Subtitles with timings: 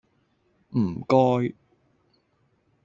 [0.71, 1.53] 唔該